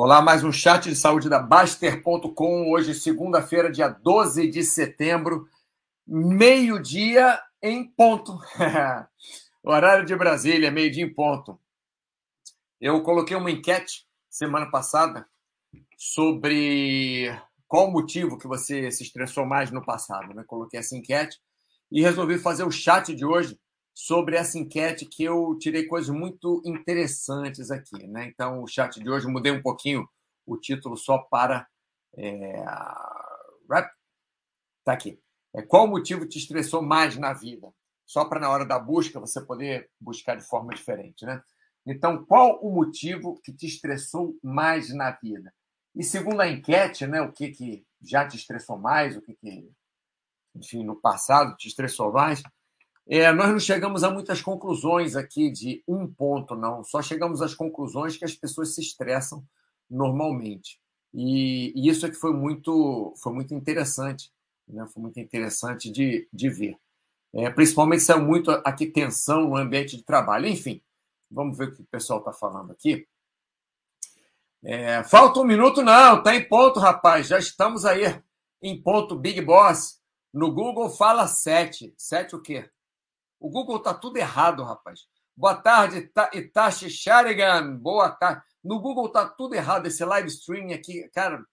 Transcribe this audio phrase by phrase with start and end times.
[0.00, 2.70] Olá, mais um chat de saúde da Baster.com.
[2.70, 5.48] Hoje, segunda-feira, dia 12 de setembro,
[6.06, 8.38] meio-dia em ponto.
[9.60, 11.60] Horário de Brasília, meio-dia em ponto.
[12.80, 15.26] Eu coloquei uma enquete semana passada
[15.96, 17.36] sobre
[17.66, 20.32] qual o motivo que você se estressou mais no passado.
[20.32, 20.44] Né?
[20.46, 21.40] Coloquei essa enquete
[21.90, 23.58] e resolvi fazer o chat de hoje
[24.00, 28.06] sobre essa enquete que eu tirei coisas muito interessantes aqui.
[28.06, 28.26] Né?
[28.26, 30.08] Então, o chat de hoje mudei um pouquinho
[30.46, 31.66] o título só para.
[32.16, 32.62] É,
[34.84, 35.20] tá aqui.
[35.52, 37.74] É, qual motivo te estressou mais na vida?
[38.06, 41.42] Só para na hora da busca você poder buscar de forma diferente, né?
[41.84, 45.52] Então, qual o motivo que te estressou mais na vida?
[45.92, 49.68] E segundo a enquete, né, o que, que já te estressou mais, o que, que
[50.54, 52.42] enfim, no passado te estressou mais,
[53.08, 56.84] é, nós não chegamos a muitas conclusões aqui de um ponto, não.
[56.84, 59.42] Só chegamos às conclusões que as pessoas se estressam
[59.88, 60.78] normalmente.
[61.14, 64.30] E, e isso é que foi muito, foi muito interessante,
[64.68, 64.86] né?
[64.92, 66.78] foi muito interessante de, de ver.
[67.32, 70.46] É, principalmente saiu muito aqui tensão no ambiente de trabalho.
[70.46, 70.82] Enfim,
[71.30, 73.08] vamos ver o que o pessoal está falando aqui.
[74.62, 77.26] É, falta um minuto, não, está em ponto, rapaz.
[77.26, 78.20] Já estamos aí
[78.60, 79.98] em ponto Big Boss.
[80.30, 81.94] No Google fala sete.
[81.96, 82.68] Sete o quê?
[83.40, 85.06] O Google tá tudo errado, rapaz.
[85.36, 87.76] Boa tarde, Itachi Sharigan.
[87.76, 88.42] Boa tarde.
[88.62, 89.86] No Google tá tudo errado.
[89.86, 91.44] Esse live streaming aqui, cara,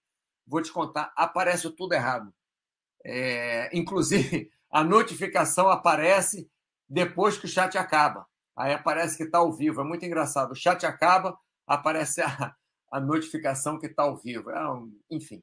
[0.46, 2.34] vou te contar, aparece tudo errado.
[3.04, 6.50] É, inclusive, a notificação aparece
[6.88, 8.26] depois que o chat acaba.
[8.56, 9.80] Aí aparece que está ao vivo.
[9.80, 10.50] É muito engraçado.
[10.52, 12.54] O chat acaba, aparece a,
[12.90, 14.50] a notificação que está ao vivo.
[14.50, 14.60] É
[15.10, 15.40] enfim,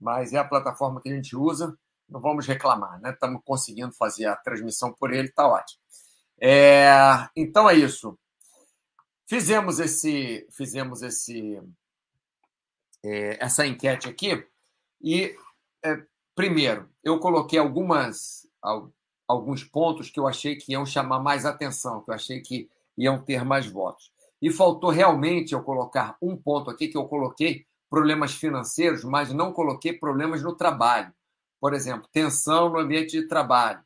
[0.00, 3.10] mas é a plataforma que a gente usa não vamos reclamar, né?
[3.10, 5.80] Estamos conseguindo fazer a transmissão por ele, está ótimo.
[6.40, 6.88] É,
[7.34, 8.18] então é isso.
[9.28, 11.60] Fizemos esse, fizemos esse,
[13.04, 14.46] é, essa enquete aqui
[15.00, 15.36] e
[15.84, 16.02] é,
[16.34, 18.46] primeiro eu coloquei algumas
[19.28, 23.22] alguns pontos que eu achei que iam chamar mais atenção, que eu achei que iam
[23.22, 24.12] ter mais votos.
[24.40, 29.52] E faltou realmente eu colocar um ponto aqui que eu coloquei problemas financeiros, mas não
[29.52, 31.12] coloquei problemas no trabalho.
[31.66, 33.82] Por exemplo, tensão no ambiente de trabalho.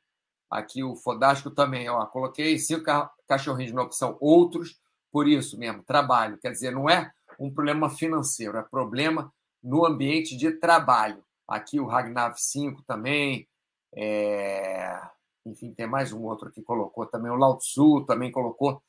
[0.51, 2.85] Aqui o Fodástico também, ó, coloquei cinco
[3.27, 4.79] cachorrinhos na opção outros,
[5.11, 6.37] por isso mesmo, trabalho.
[6.37, 9.33] Quer dizer, não é um problema financeiro, é problema
[9.63, 11.25] no ambiente de trabalho.
[11.49, 13.49] Aqui o Ragnav 5 também,
[13.97, 15.01] é...
[15.47, 18.83] enfim, tem mais um outro que colocou também, o Lao Tzu também colocou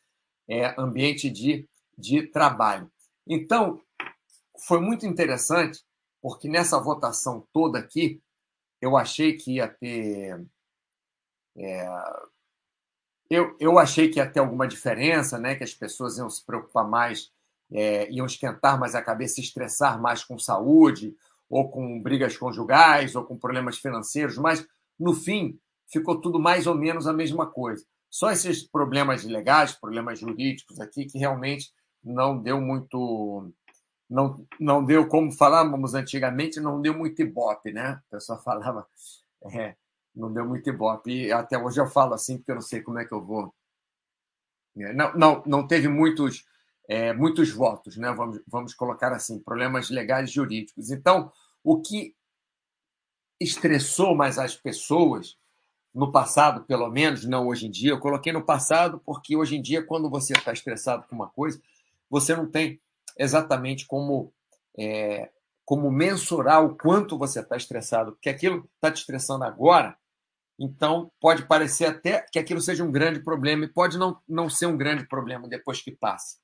[0.50, 1.66] é, ambiente de,
[1.98, 2.92] de trabalho.
[3.26, 3.80] Então,
[4.68, 5.82] foi muito interessante,
[6.22, 8.22] porque nessa votação toda aqui,
[8.82, 10.44] eu achei que ia ter.
[11.56, 11.88] É,
[13.30, 15.56] eu, eu achei que ia ter alguma diferença, né?
[15.56, 17.32] que as pessoas iam se preocupar mais,
[17.72, 21.16] é, iam esquentar mais a cabeça, se estressar mais com saúde,
[21.50, 24.66] ou com brigas conjugais, ou com problemas financeiros, mas
[25.00, 25.60] no fim
[25.92, 27.86] ficou tudo mais ou menos a mesma coisa.
[28.10, 31.72] Só esses problemas legais, problemas jurídicos aqui, que realmente
[32.04, 33.52] não deu muito
[34.12, 37.92] não, não deu, como falávamos antigamente, não deu muito ibope, né?
[37.92, 38.86] A pessoa falava,
[39.54, 39.76] é,
[40.14, 41.28] não deu muito ibope.
[41.28, 43.56] E até hoje eu falo assim, porque eu não sei como é que eu vou.
[44.78, 46.46] É, não, não, não teve muitos,
[46.90, 48.12] é, muitos votos, né?
[48.12, 50.92] Vamos, vamos colocar assim, problemas legais jurídicos.
[50.92, 51.32] Então,
[51.64, 52.14] o que
[53.40, 55.38] estressou mais as pessoas,
[55.94, 59.62] no passado, pelo menos, não hoje em dia, eu coloquei no passado porque hoje em
[59.62, 61.62] dia, quando você está estressado com uma coisa,
[62.10, 62.82] você não tem
[63.18, 64.34] exatamente como,
[64.78, 65.30] é,
[65.66, 69.98] como mensurar o quanto você está estressado, porque aquilo está te estressando agora,
[70.60, 74.68] então pode parecer até que aquilo seja um grande problema e pode não, não ser
[74.68, 76.38] um grande problema depois que passa.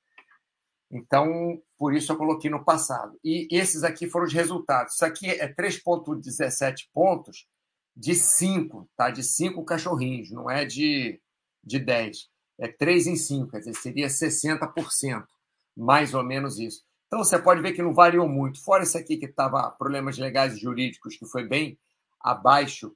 [0.90, 3.18] Então, por isso eu coloquei no passado.
[3.22, 4.94] E esses aqui foram os resultados.
[4.94, 7.46] Isso aqui é 3,17 pontos
[7.94, 9.10] de 5, tá?
[9.10, 11.20] De 5 cachorrinhos, não é de,
[11.62, 12.28] de 10.
[12.58, 15.24] É 3 em 5, quer dizer, seria 60%
[15.78, 16.84] mais ou menos isso.
[17.06, 18.60] Então você pode ver que não variou muito.
[18.62, 21.78] Fora esse aqui que estava problemas legais e jurídicos, que foi bem
[22.20, 22.94] abaixo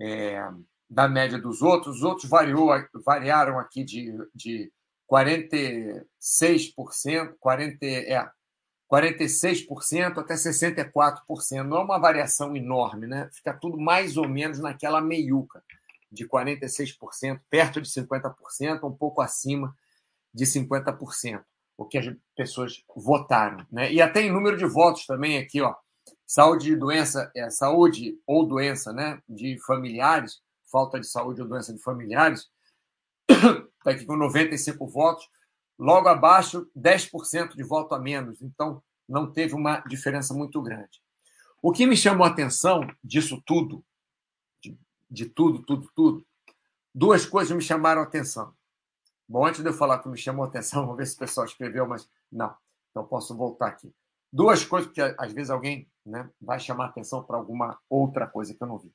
[0.00, 0.40] é,
[0.88, 2.70] da média dos outros, os outros variou,
[3.04, 4.72] variaram aqui de, de
[5.10, 8.30] 46%, 40, é,
[8.90, 11.62] 46% até 64%.
[11.64, 13.28] Não é uma variação enorme, né?
[13.32, 15.62] Fica tudo mais ou menos naquela meiuca
[16.10, 19.76] de 46%, perto de 50%, um pouco acima
[20.32, 21.44] de 50%
[21.76, 23.66] o que as pessoas votaram.
[23.70, 23.92] Né?
[23.92, 25.74] E até em número de votos também aqui, ó.
[26.26, 30.40] Saúde e doença, é, saúde ou doença né, de familiares,
[30.70, 32.48] falta de saúde ou doença de familiares,
[33.28, 35.28] está aqui com 95 votos.
[35.78, 38.40] Logo abaixo, 10% de voto a menos.
[38.40, 41.02] Então, não teve uma diferença muito grande.
[41.60, 43.84] O que me chamou a atenção disso tudo,
[44.62, 44.78] de,
[45.10, 46.26] de tudo, tudo, tudo,
[46.94, 48.54] duas coisas me chamaram a atenção.
[49.28, 51.46] Bom, antes de eu falar que me chamou a atenção, vamos ver se o pessoal
[51.46, 52.54] escreveu, mas não.
[52.90, 53.92] Então posso voltar aqui.
[54.32, 58.62] Duas coisas, porque às vezes alguém né, vai chamar atenção para alguma outra coisa que
[58.62, 58.92] eu não vi.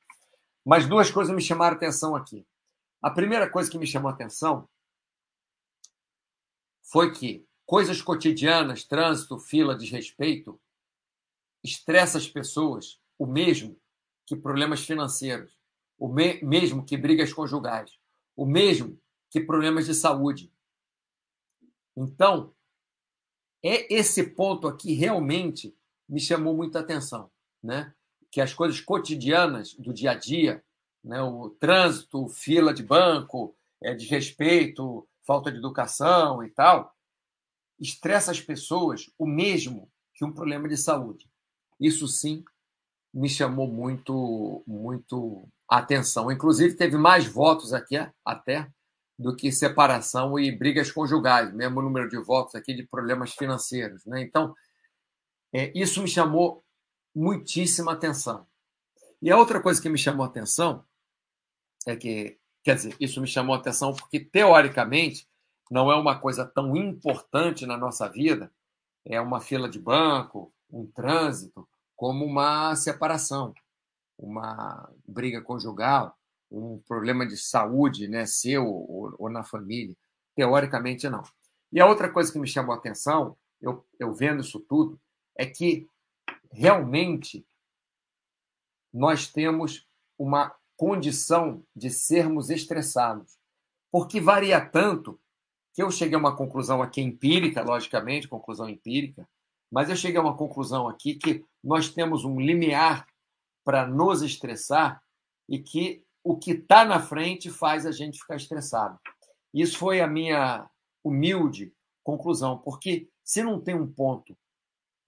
[0.64, 2.46] Mas duas coisas me chamaram atenção aqui.
[3.02, 4.68] A primeira coisa que me chamou atenção
[6.82, 10.60] foi que coisas cotidianas, trânsito, fila, desrespeito,
[11.62, 13.78] estressa as pessoas o mesmo
[14.26, 15.58] que problemas financeiros,
[15.98, 17.98] o me mesmo que brigas conjugais,
[18.34, 18.98] o mesmo
[19.30, 20.52] que problemas de saúde.
[21.96, 22.52] Então,
[23.62, 25.74] é esse ponto aqui realmente
[26.08, 27.30] me chamou muita atenção,
[27.62, 27.94] né?
[28.30, 30.64] Que as coisas cotidianas do dia a dia,
[31.02, 31.22] né?
[31.22, 36.94] O trânsito, fila de banco, é, desrespeito, falta de educação e tal,
[37.78, 41.30] estressa as pessoas o mesmo que um problema de saúde.
[41.78, 42.44] Isso sim
[43.12, 46.30] me chamou muito, muito atenção.
[46.30, 48.70] Inclusive teve mais votos aqui até
[49.20, 54.06] do que separação e brigas conjugais, mesmo número de votos aqui de problemas financeiros.
[54.06, 54.22] Né?
[54.22, 54.54] Então,
[55.52, 56.64] é, isso me chamou
[57.14, 58.46] muitíssima atenção.
[59.20, 60.82] E a outra coisa que me chamou atenção
[61.86, 65.28] é que, quer dizer, isso me chamou atenção porque, teoricamente,
[65.70, 68.50] não é uma coisa tão importante na nossa vida,
[69.04, 73.52] é uma fila de banco, um trânsito, como uma separação,
[74.16, 76.16] uma briga conjugal,
[76.50, 79.96] um problema de saúde, né, seu ou, ou, na família.
[80.34, 81.22] Teoricamente, não.
[81.72, 85.00] E a outra coisa que me chamou a atenção, eu, eu vendo isso tudo,
[85.36, 85.86] é que
[86.50, 87.46] realmente
[88.92, 89.86] nós temos
[90.18, 93.38] uma condição de sermos estressados.
[93.92, 95.20] Porque varia tanto
[95.72, 99.28] que eu cheguei a uma conclusão aqui empírica, logicamente, conclusão empírica,
[99.70, 103.06] mas eu cheguei a uma conclusão aqui que nós temos um limiar
[103.64, 105.02] para nos estressar
[105.48, 108.98] e que o que está na frente faz a gente ficar estressado.
[109.52, 110.68] Isso foi a minha
[111.02, 114.36] humilde conclusão, porque se não tem um ponto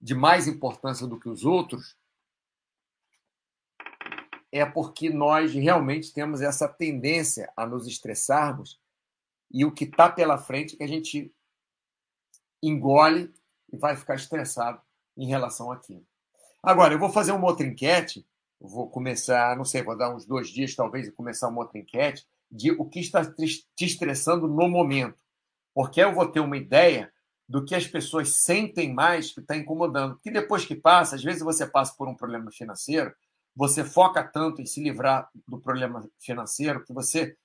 [0.01, 1.97] de mais importância do que os outros,
[4.51, 8.79] é porque nós realmente temos essa tendência a nos estressarmos
[9.49, 11.33] e o que está pela frente é que a gente
[12.61, 13.33] engole
[13.71, 14.81] e vai ficar estressado
[15.17, 16.05] em relação àquilo.
[16.61, 18.25] Agora, eu vou fazer uma outra enquete
[18.63, 22.25] vou começar, não sei, vou dar uns dois dias talvez e começar uma outra enquete
[22.49, 25.17] de o que está te estressando no momento.
[25.73, 27.11] Porque eu vou ter uma ideia
[27.49, 30.13] do que as pessoas sentem mais que está incomodando.
[30.13, 33.13] Porque depois que passa, às vezes você passa por um problema financeiro,
[33.55, 37.35] você foca tanto em se livrar do problema financeiro que você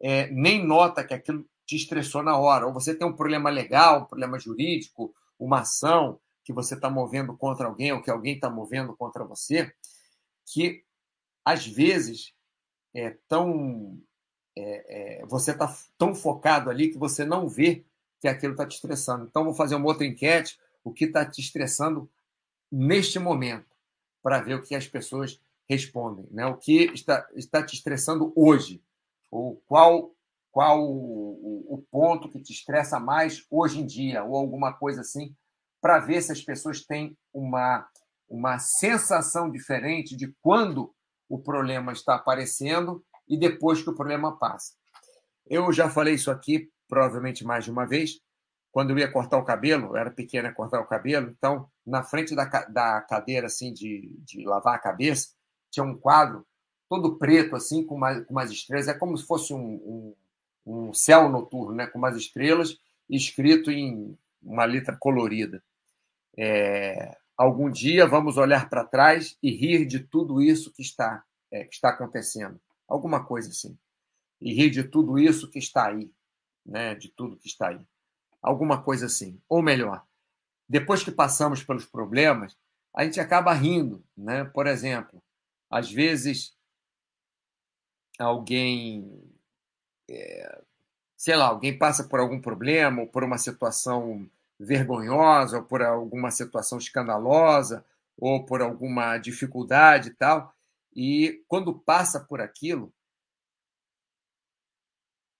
[0.00, 2.66] é, nem nota que aquilo te estressou na hora.
[2.66, 7.36] Ou você tem um problema legal, um problema jurídico, uma ação que você está movendo
[7.36, 9.72] contra alguém ou que alguém está movendo contra você
[10.46, 10.84] que
[11.44, 12.34] às vezes
[12.94, 14.00] é tão
[14.56, 17.84] é, é, você está tão focado ali que você não vê
[18.20, 19.26] que aquilo está te estressando.
[19.26, 22.10] Então, vou fazer uma outra enquete: o que está te estressando
[22.72, 23.76] neste momento,
[24.22, 26.26] para ver o que as pessoas respondem.
[26.30, 26.46] Né?
[26.46, 28.82] O que está, está te estressando hoje?
[29.30, 30.14] Ou qual,
[30.50, 34.24] qual o, o ponto que te estressa mais hoje em dia?
[34.24, 35.34] Ou alguma coisa assim,
[35.80, 37.86] para ver se as pessoas têm uma
[38.28, 40.94] uma sensação diferente de quando
[41.28, 44.74] o problema está aparecendo e depois que o problema passa.
[45.46, 48.20] Eu já falei isso aqui, provavelmente mais de uma vez,
[48.70, 52.34] quando eu ia cortar o cabelo, eu era pequena cortar o cabelo, então, na frente
[52.34, 55.30] da, da cadeira, assim, de, de lavar a cabeça,
[55.70, 56.46] tinha um quadro
[56.88, 60.14] todo preto, assim, com umas, com umas estrelas, é como se fosse um,
[60.66, 62.76] um, um céu noturno, né, com umas estrelas,
[63.08, 65.62] escrito em uma letra colorida.
[66.36, 71.64] É, algum dia vamos olhar para trás e rir de tudo isso que está, é,
[71.64, 72.60] que está acontecendo.
[72.88, 73.78] Alguma coisa assim.
[74.40, 76.10] E rir de tudo isso que está aí.
[76.64, 76.94] Né?
[76.94, 77.80] De tudo que está aí.
[78.40, 79.40] Alguma coisa assim.
[79.48, 80.04] Ou melhor,
[80.68, 82.56] depois que passamos pelos problemas,
[82.94, 84.04] a gente acaba rindo.
[84.16, 84.44] Né?
[84.44, 85.22] Por exemplo,
[85.70, 86.56] às vezes
[88.18, 89.22] alguém.
[90.08, 90.62] É,
[91.16, 96.30] sei lá, alguém passa por algum problema ou por uma situação vergonhosa, ou por alguma
[96.30, 97.84] situação escandalosa,
[98.16, 100.54] ou por alguma dificuldade e tal.
[100.94, 102.92] E quando passa por aquilo,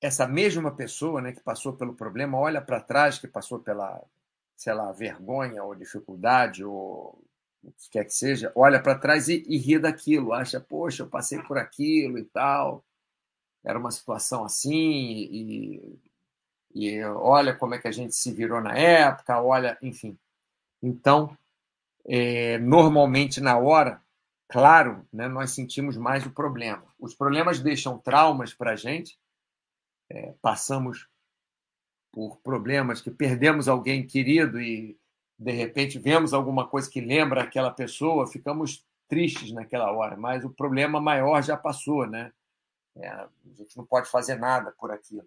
[0.01, 4.03] essa mesma pessoa né, que passou pelo problema olha para trás, que passou pela,
[4.57, 7.23] sei lá, vergonha ou dificuldade, ou
[7.63, 11.09] o que quer que seja, olha para trás e, e ri daquilo, acha, poxa, eu
[11.09, 12.85] passei por aquilo e tal,
[13.65, 15.99] era uma situação assim, e
[16.77, 20.19] e olha como é que a gente se virou na época, olha, enfim.
[20.83, 21.35] Então,
[22.05, 24.03] é, normalmente na hora,
[24.47, 26.85] claro, né, nós sentimos mais o problema.
[27.01, 29.19] Os problemas deixam traumas para a gente,
[30.11, 31.09] é, passamos
[32.13, 34.99] por problemas que perdemos alguém querido e
[35.39, 40.51] de repente vemos alguma coisa que lembra aquela pessoa, ficamos tristes naquela hora, mas o
[40.51, 42.31] problema maior já passou, né?
[42.97, 45.27] É, a gente não pode fazer nada por aquilo.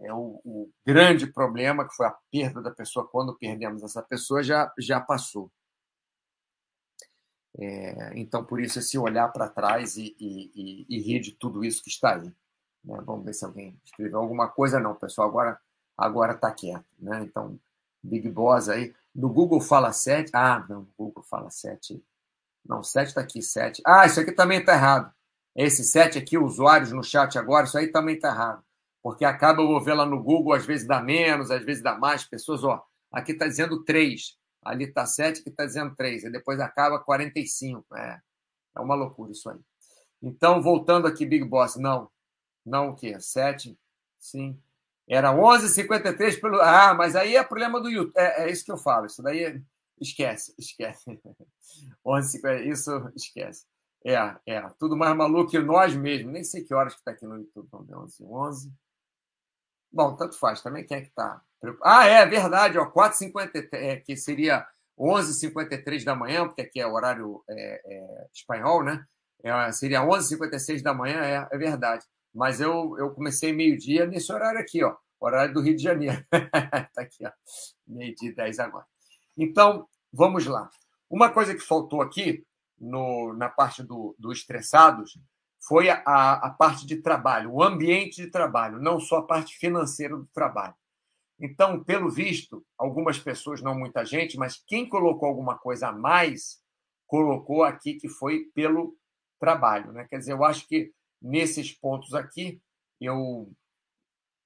[0.00, 4.42] É o, o, grande problema, que foi a perda da pessoa, quando perdemos essa pessoa,
[4.42, 5.50] já, já passou.
[7.58, 11.64] É, então, por isso, esse olhar para trás e, e, e, e, rir de tudo
[11.64, 12.32] isso que está aí.
[12.84, 13.00] Né?
[13.04, 14.78] Vamos ver se alguém escreveu alguma coisa.
[14.78, 15.60] Não, pessoal, agora
[15.98, 16.86] agora está quieto.
[16.98, 17.24] Né?
[17.24, 17.58] Então,
[18.02, 18.94] Big Boss aí.
[19.12, 20.30] No Google fala 7.
[20.32, 22.02] Ah, não, no Google fala 7.
[22.64, 23.82] Não, 7 está aqui, 7.
[23.84, 25.12] Ah, isso aqui também está errado.
[25.56, 28.62] Esse 7 aqui, usuários no chat agora, isso aí também está errado.
[29.02, 31.96] Porque acaba, eu vou ver lá no Google, às vezes dá menos, às vezes dá
[31.96, 32.24] mais.
[32.24, 34.36] Pessoas, ó, aqui está dizendo 3.
[34.62, 36.24] Ali está 7, aqui está dizendo 3.
[36.24, 37.84] E depois acaba 45.
[37.96, 38.20] É,
[38.76, 39.58] é uma loucura isso aí.
[40.20, 42.10] Então, voltando aqui, Big Boss, não.
[42.66, 43.18] Não o quê?
[43.18, 43.78] 7?
[44.18, 44.60] Sim.
[45.08, 46.60] Era 11h53 pelo.
[46.60, 48.12] Ah, mas aí é problema do YouTube.
[48.16, 49.06] É, é isso que eu falo.
[49.06, 49.62] Isso daí
[50.00, 51.18] esquece, esquece.
[52.04, 53.64] 11 isso esquece.
[54.04, 54.14] É,
[54.46, 54.60] é.
[54.78, 56.32] Tudo mais maluco que nós mesmos.
[56.32, 57.68] Nem sei que horas que está aqui no YouTube.
[57.86, 58.72] Ver, 11 11
[59.92, 60.62] Bom, tanto faz.
[60.62, 61.40] Também quem é que está?
[61.82, 62.78] Ah, é verdade.
[62.78, 64.66] Ó, 4h53, é, que seria
[64.98, 69.04] 11h53 da manhã, porque aqui é horário é, é, espanhol, né?
[69.42, 72.04] É, seria 11h56 da manhã, é, é verdade.
[72.34, 76.24] Mas eu, eu comecei meio-dia nesse horário aqui, ó, horário do Rio de Janeiro.
[76.32, 77.30] Está aqui, ó,
[77.86, 78.84] meio-dia 10 agora.
[79.36, 80.68] Então, vamos lá.
[81.08, 82.44] Uma coisa que faltou aqui
[82.78, 85.18] no, na parte do, do estressados
[85.68, 86.00] foi a,
[86.32, 90.74] a parte de trabalho, o ambiente de trabalho, não só a parte financeira do trabalho.
[91.38, 96.60] Então, pelo visto, algumas pessoas, não muita gente, mas quem colocou alguma coisa a mais,
[97.06, 98.96] colocou aqui que foi pelo
[99.38, 99.92] trabalho.
[99.92, 100.06] Né?
[100.08, 102.60] Quer dizer, eu acho que nesses pontos aqui,
[103.00, 103.52] eu,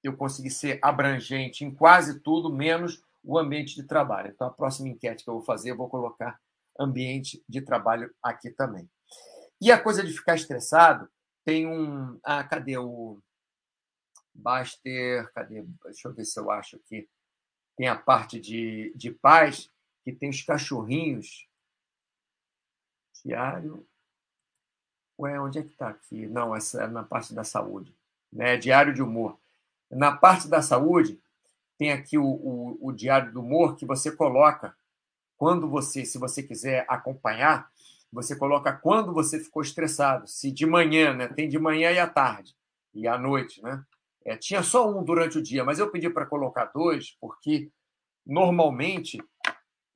[0.03, 4.31] eu consegui ser abrangente em quase tudo, menos o ambiente de trabalho.
[4.33, 6.37] Então, a próxima enquete que eu vou fazer, eu vou colocar
[6.79, 8.89] ambiente de trabalho aqui também.
[9.63, 11.09] E a coisa de ficar estressado,
[11.45, 12.19] tem um.
[12.21, 13.17] Ah, cadê o.
[14.33, 15.61] Baster, cadê?
[15.85, 17.07] Deixa eu ver se eu acho aqui.
[17.77, 19.71] Tem a parte de, de paz,
[20.03, 21.47] que tem os cachorrinhos.
[23.23, 23.87] Diário.
[25.17, 26.27] Ué, onde é que está aqui?
[26.27, 27.95] Não, essa é na parte da saúde.
[28.33, 28.57] Né?
[28.57, 29.39] Diário de humor.
[29.89, 31.21] Na parte da saúde,
[31.77, 34.75] tem aqui o, o, o diário do humor que você coloca
[35.37, 37.71] quando você, se você quiser acompanhar,
[38.13, 40.27] você coloca quando você ficou estressado.
[40.27, 41.27] Se de manhã, né?
[41.27, 42.55] Tem de manhã e à tarde
[42.93, 43.83] e à noite, né?
[44.23, 47.69] É, tinha só um durante o dia, mas eu pedi para colocar dois porque
[48.25, 49.21] normalmente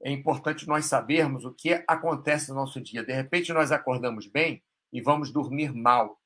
[0.01, 3.03] é importante nós sabermos o que acontece no nosso dia.
[3.03, 6.19] De repente nós acordamos bem e vamos dormir mal.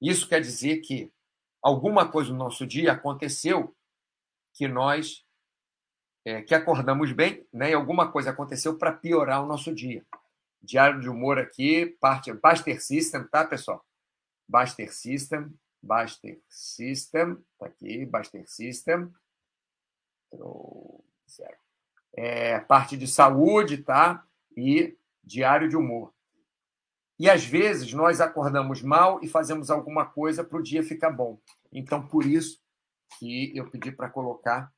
[0.00, 1.10] Isso quer dizer que
[1.62, 3.74] alguma coisa no nosso dia aconteceu
[4.52, 5.24] que nós
[6.24, 7.70] é, que acordamos bem, né?
[7.70, 10.04] E alguma coisa aconteceu para piorar o nosso dia.
[10.64, 13.84] Diário de humor aqui, parte Baster System, tá, pessoal?
[14.48, 15.52] Baster System,
[15.82, 19.12] Baster System, tá aqui, Baster System.
[21.30, 21.56] Zero.
[22.14, 24.26] É, parte de saúde, tá?
[24.56, 26.12] E diário de humor.
[27.18, 31.38] E às vezes nós acordamos mal e fazemos alguma coisa para o dia ficar bom.
[31.72, 32.60] Então, por isso
[33.18, 34.72] que eu pedi para colocar,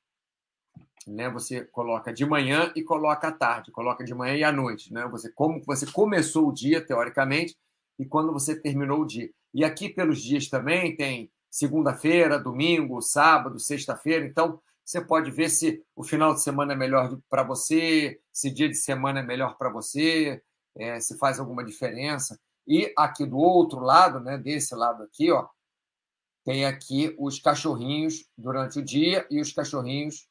[1.06, 1.30] né?
[1.30, 5.06] Você coloca de manhã e coloca à tarde, coloca de manhã e à noite, né?
[5.08, 7.56] Você como você começou o dia teoricamente
[7.98, 9.30] e quando você terminou o dia.
[9.54, 14.26] E aqui pelos dias também tem segunda-feira, domingo, sábado, sexta-feira.
[14.26, 18.68] Então, você pode ver se o final de semana é melhor para você, se dia
[18.68, 20.42] de semana é melhor para você,
[20.76, 22.38] é, se faz alguma diferença.
[22.66, 25.48] E aqui do outro lado, né, desse lado aqui, ó,
[26.44, 30.28] tem aqui os cachorrinhos durante o dia e os cachorrinhos.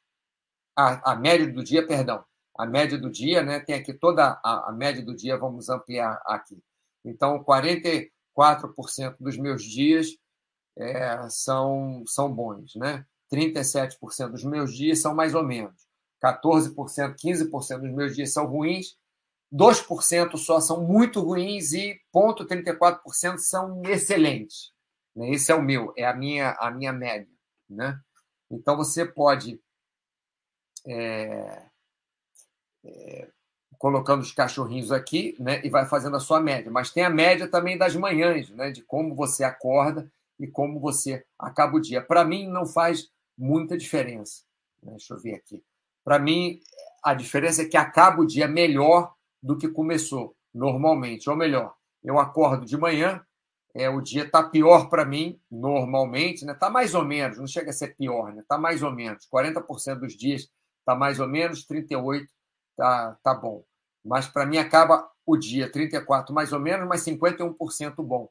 [0.76, 2.24] A, a média do dia, perdão.
[2.58, 3.60] A média do dia, né?
[3.60, 6.58] Tem aqui toda a, a média do dia, vamos ampliar aqui.
[7.04, 8.10] Então, 44%
[9.20, 10.08] dos meus dias
[10.78, 13.06] é, são, são bons, né?
[13.34, 15.86] 37% dos meus dias são mais ou menos.
[16.24, 18.98] 14%, 15% dos meus dias são ruins
[19.56, 24.74] 2% só são muito ruins e 0,34% são excelentes.
[25.16, 25.32] Né?
[25.32, 27.32] Esse é o meu, é a minha, a minha média.
[27.70, 27.98] Né?
[28.52, 29.62] Então você pode,
[30.86, 31.62] é,
[32.84, 33.28] é,
[33.78, 36.72] colocando os cachorrinhos aqui, né, e vai fazendo a sua média.
[36.72, 41.26] Mas tem a média também das manhãs, né, de como você acorda e como você
[41.38, 42.02] acaba o dia.
[42.02, 44.44] Para mim, não faz muita diferença.
[44.82, 44.92] Né?
[44.92, 45.64] Deixa eu ver aqui.
[46.04, 46.60] Para mim,
[47.04, 51.30] a diferença é que acaba o dia melhor do que começou normalmente.
[51.30, 51.74] Ou melhor,
[52.04, 53.22] eu acordo de manhã,
[53.74, 56.54] é, o dia está pior para mim, normalmente, né?
[56.54, 58.42] Está mais ou menos, não chega a ser pior, né?
[58.42, 59.28] Está mais ou menos.
[59.28, 60.50] 40% dos dias
[60.86, 62.28] está mais ou menos, 38%
[62.78, 63.66] tá, tá bom.
[64.04, 68.30] Mas para mim acaba o dia 34% mais ou menos, mas 51% bom.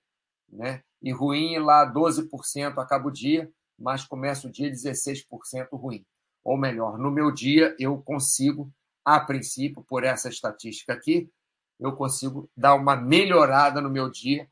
[0.48, 0.82] Né?
[1.02, 6.06] E ruim lá 12% acaba o dia, mas começa o dia 16% ruim.
[6.44, 8.70] Ou melhor, no meu dia eu consigo,
[9.04, 11.28] a princípio, por essa estatística aqui,
[11.80, 14.48] eu consigo dar uma melhorada no meu dia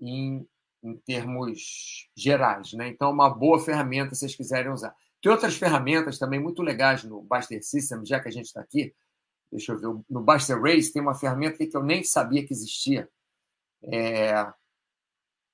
[0.00, 0.44] em,
[0.82, 2.72] em termos gerais.
[2.72, 2.88] Né?
[2.88, 4.94] Então, é uma boa ferramenta se vocês quiserem usar.
[5.24, 8.94] Tem outras ferramentas também muito legais no Buster System, já que a gente está aqui.
[9.50, 13.08] Deixa eu ver, no Buster Race tem uma ferramenta que eu nem sabia que existia.
[13.82, 14.46] É...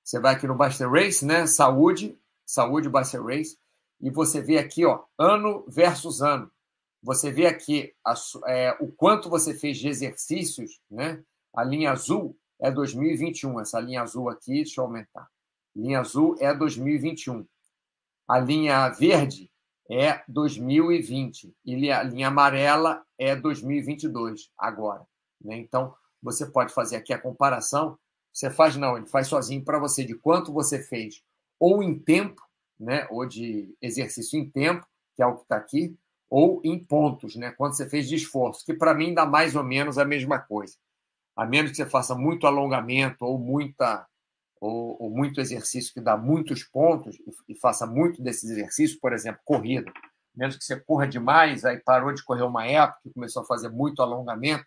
[0.03, 1.47] Você vai aqui no Buster Race, né?
[1.47, 3.57] Saúde, saúde Buster Race,
[4.01, 6.51] e você vê aqui, ó, ano versus ano.
[7.01, 8.15] Você vê aqui a,
[8.49, 11.23] é, o quanto você fez de exercícios, né?
[11.55, 13.61] A linha azul é 2021.
[13.61, 15.31] Essa linha azul aqui, deixa eu aumentar.
[15.77, 17.47] Linha azul é 2021.
[18.27, 19.49] A linha verde
[19.91, 25.07] é 2020 e a linha amarela é 2022 agora.
[25.41, 25.57] Né?
[25.59, 27.99] Então você pode fazer aqui a comparação.
[28.33, 31.23] Você faz não, ele faz sozinho para você de quanto você fez
[31.59, 32.41] ou em tempo,
[32.79, 33.07] né?
[33.11, 35.95] Ou de exercício em tempo, que é o que está aqui,
[36.31, 37.51] ou em pontos, né?
[37.51, 40.77] Quanto você fez de esforço, que para mim dá mais ou menos a mesma coisa
[41.41, 44.07] a menos que você faça muito alongamento ou muita
[44.61, 49.13] ou, ou muito exercício que dá muitos pontos e, e, faça muito desses exercícios, por
[49.13, 49.91] exemplo, corrida,
[50.35, 53.71] menos que você corra demais, aí parou de correr uma época e começou a fazer
[53.71, 54.67] muito alongamento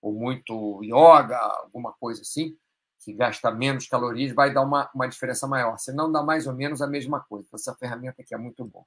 [0.00, 2.56] ou muito yoga, alguma coisa assim,
[3.00, 5.76] que gasta menos calorias, vai dar uma, uma diferença maior.
[5.78, 7.44] Se não dá mais ou menos a mesma coisa.
[7.46, 8.84] Então, essa ferramenta aqui é muito bom.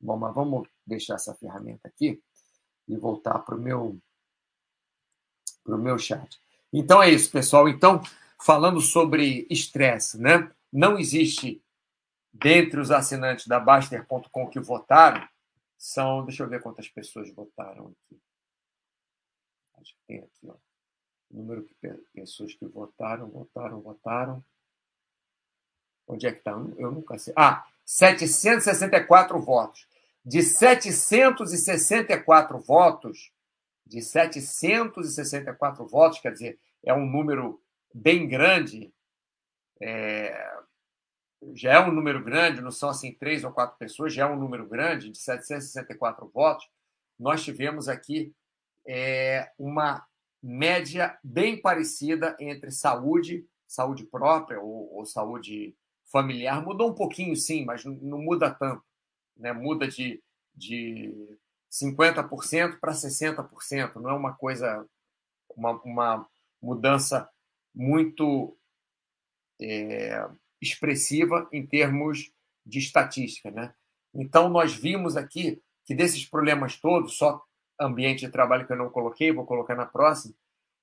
[0.00, 2.22] Bom, mas vamos deixar essa ferramenta aqui
[2.86, 3.98] e voltar para o meu,
[5.64, 6.40] pro meu chat.
[6.72, 7.68] Então é isso, pessoal.
[7.68, 8.00] Então,
[8.40, 10.50] falando sobre estresse, né?
[10.72, 11.62] Não existe,
[12.32, 15.26] dentre os assinantes da Baster.com que votaram,
[15.76, 16.24] são.
[16.24, 18.20] Deixa eu ver quantas pessoas votaram aqui.
[19.80, 20.54] Acho que tem aqui, ó.
[21.30, 21.74] O número de
[22.14, 24.44] pessoas que votaram, votaram, votaram.
[26.06, 26.52] Onde é que está?
[26.78, 27.34] Eu nunca sei.
[27.36, 29.86] Ah, 764 votos.
[30.24, 33.30] De 764 votos,
[33.86, 37.62] de 764 votos, quer dizer, é um número
[37.94, 38.92] bem grande,
[39.80, 40.58] é,
[41.54, 44.38] já é um número grande, não são assim três ou quatro pessoas, já é um
[44.38, 46.68] número grande, de 764 votos.
[47.18, 48.34] Nós tivemos aqui
[48.86, 50.04] é, uma
[50.42, 55.74] média bem parecida entre saúde, saúde própria ou, ou saúde
[56.10, 56.62] familiar.
[56.62, 58.82] Mudou um pouquinho, sim, mas não, não muda tanto.
[59.36, 59.52] Né?
[59.52, 60.22] Muda de,
[60.54, 61.14] de
[61.70, 63.96] 50% para 60%.
[63.96, 64.86] Não é uma coisa,
[65.54, 66.28] uma, uma
[66.60, 67.28] mudança
[67.78, 68.58] muito
[69.62, 70.28] é,
[70.60, 72.32] expressiva em termos
[72.66, 73.52] de estatística.
[73.52, 73.72] Né?
[74.12, 77.40] Então, nós vimos aqui que desses problemas todos, só
[77.80, 80.34] ambiente de trabalho que eu não coloquei, vou colocar na próxima,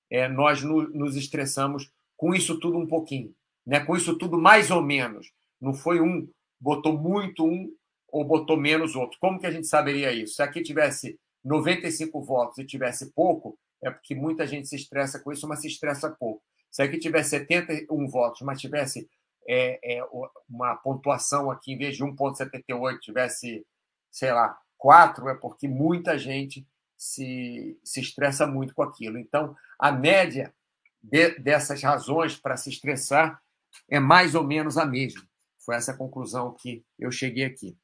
[0.10, 3.36] é, nós no, nos estressamos com isso tudo um pouquinho,
[3.68, 3.82] né?
[3.82, 5.34] com isso tudo mais ou menos.
[5.60, 6.30] Não foi um,
[6.60, 7.76] botou muito um,
[8.08, 9.18] ou botou menos outro.
[9.20, 10.36] Como que a gente saberia isso?
[10.36, 15.34] Se aqui tivesse 95 votos e tivesse pouco, é porque muita gente se estressa com
[15.34, 16.42] isso, mas se estressa pouco.
[16.72, 19.10] Se aqui tivesse 71 votos, mas tivesse
[19.48, 20.04] é, é,
[20.50, 23.66] uma pontuação aqui, em vez de 1,78, tivesse,
[24.12, 29.18] sei lá, 4, é porque muita gente se, se estressa muito com aquilo.
[29.18, 30.54] Então, a média
[31.02, 33.42] de, dessas razões para se estressar
[33.90, 35.22] é mais ou menos a mesma.
[35.60, 37.78] Foi essa conclusão que eu cheguei aqui.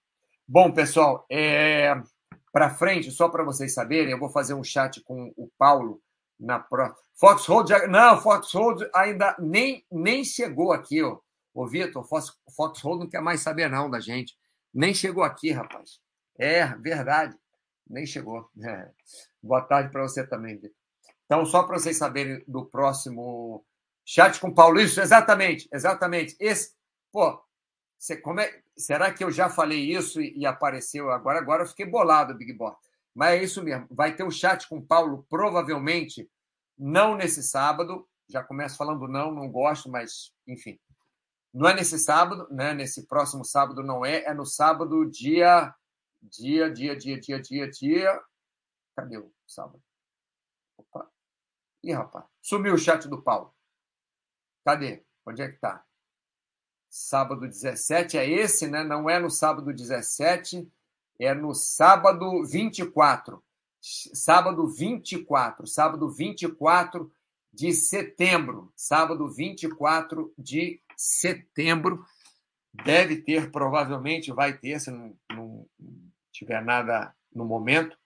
[0.47, 1.93] Bom, pessoal, é...
[2.51, 6.01] para frente, só para vocês saberem, eu vou fazer um chat com o Paulo
[6.41, 6.97] na próxima.
[7.15, 7.69] Foxhold.
[7.87, 11.19] Não, Foxhold ainda nem, nem chegou aqui, ó.
[11.53, 12.03] Ô, Vitor,
[12.55, 14.35] Foxhold não quer mais saber não da gente.
[14.73, 15.99] Nem chegou aqui, rapaz.
[16.39, 17.37] É, verdade.
[17.87, 18.49] Nem chegou.
[18.63, 18.89] É.
[19.43, 20.75] Boa tarde para você também, Vitor.
[21.25, 23.63] Então, só para vocês saberem do próximo
[24.03, 24.79] chat com o Paulo.
[24.79, 26.35] Isso, exatamente, exatamente.
[26.39, 26.73] Esse,
[27.11, 27.41] pô,
[27.97, 31.39] você, como é, será que eu já falei isso e, e apareceu agora?
[31.39, 32.75] Agora eu fiquei bolado, Big Boss.
[33.13, 33.87] Mas é isso mesmo.
[33.91, 36.29] Vai ter um chat com o Paulo, provavelmente,
[36.77, 38.07] não nesse sábado.
[38.29, 40.79] Já começo falando não, não gosto, mas enfim.
[41.53, 42.73] Não é nesse sábado, né?
[42.73, 44.23] Nesse próximo sábado não é.
[44.23, 45.73] É no sábado, dia.
[46.21, 48.23] Dia, dia, dia, dia, dia, dia.
[48.95, 49.83] Cadê o sábado?
[50.77, 51.09] Opa.
[51.83, 52.25] Ih, rapaz.
[52.41, 53.53] Sumiu o chat do Paulo.
[54.63, 55.03] Cadê?
[55.25, 55.83] Onde é que tá?
[56.91, 58.83] sábado 17 é esse, né?
[58.83, 60.69] Não é no sábado 17,
[61.23, 63.41] é no sábado 24.
[63.79, 65.67] Sábado 24.
[65.67, 67.11] Sábado 24
[67.53, 72.03] de setembro, sábado 24 de setembro.
[72.73, 75.65] Deve ter, provavelmente vai ter, se não, não
[76.31, 77.97] tiver nada no momento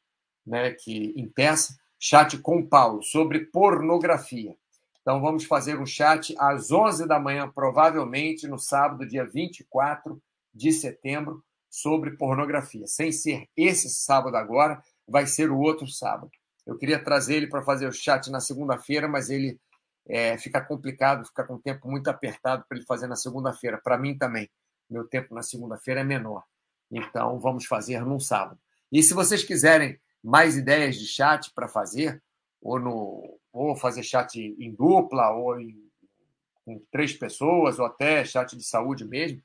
[0.45, 4.55] né, que impeça, chat com Paulo sobre pornografia.
[5.01, 10.19] Então vamos fazer um chat às 11 da manhã, provavelmente no sábado, dia 24
[10.51, 11.43] de setembro,
[11.75, 12.87] sobre pornografia.
[12.87, 16.31] Sem ser esse sábado agora, vai ser o outro sábado.
[16.65, 19.59] Eu queria trazer ele para fazer o chat na segunda-feira, mas ele
[20.07, 23.77] é, fica complicado, fica com o tempo muito apertado para ele fazer na segunda-feira.
[23.83, 24.49] Para mim também.
[24.89, 26.43] Meu tempo na segunda-feira é menor.
[26.89, 28.57] Então, vamos fazer num sábado.
[28.89, 32.23] E se vocês quiserem mais ideias de chat para fazer,
[32.61, 35.75] ou, no, ou fazer chat em dupla, ou em,
[36.63, 39.41] com três pessoas, ou até chat de saúde mesmo,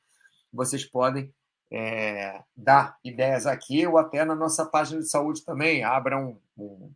[0.52, 1.34] vocês podem
[1.70, 5.84] é, dar ideias aqui ou até na nossa página de saúde também.
[5.84, 6.92] Abra um, um,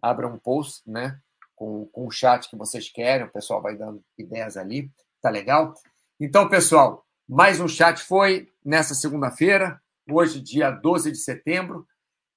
[0.00, 1.20] abra um post né,
[1.54, 5.74] com, com o chat que vocês querem, o pessoal vai dando ideias ali, tá legal?
[6.18, 11.86] Então, pessoal, mais um chat foi nessa segunda-feira, hoje, dia 12 de setembro,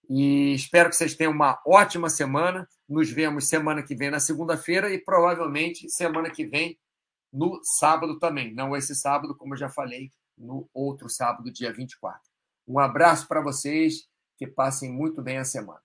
[0.09, 2.67] e espero que vocês tenham uma ótima semana.
[2.88, 6.77] Nos vemos semana que vem na segunda-feira e provavelmente semana que vem
[7.31, 8.53] no sábado também.
[8.53, 12.22] Não esse sábado, como eu já falei, no outro sábado, dia 24.
[12.67, 15.82] Um abraço para vocês, que passem muito bem a semana.